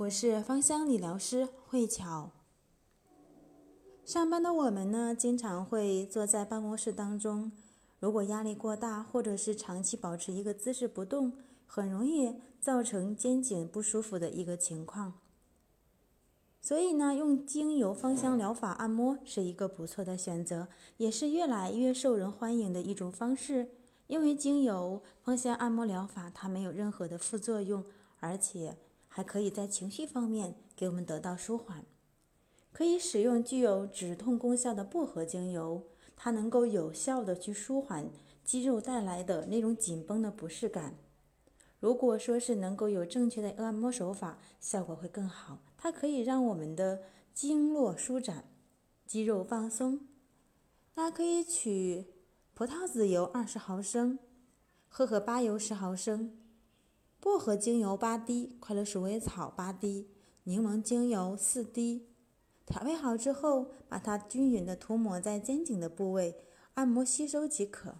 [0.00, 2.30] 我是芳香理疗师慧巧。
[4.04, 7.50] 上班的我们呢，经常会坐在办公室当中，
[7.98, 11.32] 如果压力过大，或者是长期保持一个姿势不动，
[11.64, 15.14] 很容易造成肩颈不舒服的一个情况。
[16.60, 20.68] 所以呢，用精油芳香疗法按摩是一个不错的选择，
[20.98, 23.70] 也是越来越受人欢迎的一种方式。
[24.08, 27.82] 因为精油芳香按摩疗法它没有任何的副作用，
[28.20, 28.76] 而且。
[29.16, 31.86] 还可以在情绪方面给我们得到舒缓，
[32.70, 35.82] 可以使用具有止痛功效的薄荷精油，
[36.14, 38.10] 它能够有效的去舒缓
[38.44, 40.98] 肌肉带来的那种紧绷的不适感。
[41.80, 45.60] 如果说是能够有正确的按摩手法，效果会更好。
[45.78, 47.00] 它可以让我们的
[47.32, 48.44] 经络舒展，
[49.06, 50.00] 肌肉放松。
[50.94, 52.04] 那可以取
[52.52, 54.18] 葡萄籽油二十毫升，
[54.90, 56.36] 荷荷巴油十毫升。
[57.18, 60.08] 薄荷精油八滴，快乐鼠尾草八滴，
[60.44, 62.06] 柠檬精油四滴。
[62.64, 66.36] 调配好之后，把它均匀的涂抹在肩颈的部位，
[66.74, 67.96] 按摩吸收即可。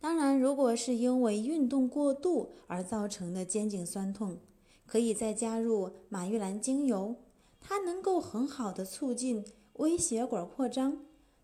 [0.00, 4.38] 当然，如果是因为运动过度而造成的肩颈酸痛，
[4.86, 7.16] 可以再加入马玉兰精油，
[7.60, 10.98] 它能够很好的促进微血管扩张，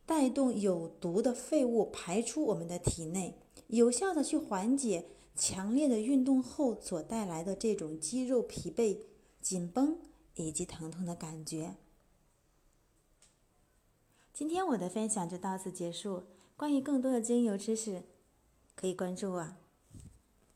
[0.05, 5.06] 带动有毒的废物排出我们的体内，有效的去缓解。
[5.34, 8.98] 强烈的运动后所带来的这种肌肉疲惫、
[9.41, 9.98] 紧绷
[10.34, 11.77] 以及疼痛的感觉。
[14.33, 16.25] 今天我的分享就到此结束。
[16.56, 18.03] 关于更多的精油知识，
[18.75, 19.56] 可以关注我。